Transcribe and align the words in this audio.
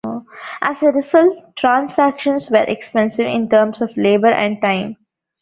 As 0.63 0.81
a 0.81 0.87
result, 0.87 1.55
transactions 1.55 2.49
were 2.49 2.63
expensive 2.63 3.27
in 3.27 3.47
terms 3.47 3.83
of 3.83 3.95
labour 3.95 4.29
and 4.29 4.59
time. 4.59 4.97